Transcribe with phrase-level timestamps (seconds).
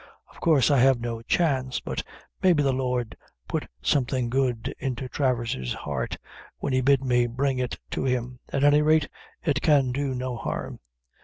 [0.31, 2.01] Of course I have no chance, but
[2.41, 3.15] maybe the Lord
[3.47, 6.17] put something good into Travers's heart,
[6.57, 9.09] when he bid me bring it to him; at any rate
[9.43, 10.79] it can do no harm."